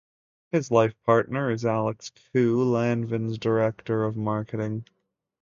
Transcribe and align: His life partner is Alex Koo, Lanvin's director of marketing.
His 0.51 0.71
life 0.71 0.95
partner 1.03 1.51
is 1.51 1.63
Alex 1.63 2.09
Koo, 2.09 2.65
Lanvin's 2.65 3.37
director 3.37 4.03
of 4.03 4.17
marketing. 4.17 4.85